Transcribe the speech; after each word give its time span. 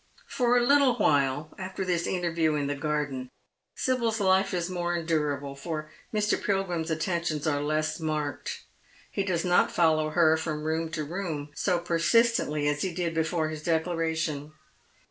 For 0.25 0.57
a 0.57 0.65
little 0.65 0.95
while 0.95 1.53
after 1.59 1.85
this 1.85 2.07
interview 2.07 2.55
in 2.55 2.65
the 2.65 2.73
garden 2.73 3.29
Sibyl's 3.75 4.19
life 4.19 4.51
is 4.51 4.67
more 4.67 4.95
endurable, 4.95 5.53
for 5.55 5.91
Mr. 6.11 6.43
Pilgrim's 6.43 6.89
attentions 6.89 7.45
are 7.45 7.61
less 7.61 7.99
marked. 7.99 8.63
He 9.11 9.21
does 9.23 9.45
not 9.45 9.71
follow 9.71 10.09
her 10.09 10.35
fi 10.37 10.53
om 10.53 10.63
room 10.63 10.89
to 10.93 11.03
room 11.03 11.49
so 11.53 11.77
persistently 11.77 12.67
as 12.67 12.81
he 12.81 12.91
did 12.91 13.13
before 13.13 13.49
his 13.49 13.61
declaration. 13.61 14.53